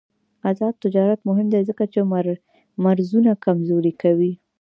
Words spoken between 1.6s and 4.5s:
ځکه چې مرزونه کمزوري کوي.